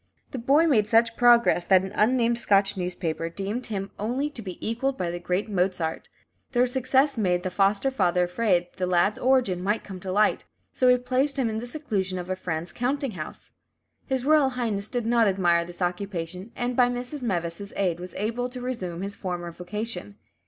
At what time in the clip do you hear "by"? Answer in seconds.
4.97-5.11, 16.75-16.89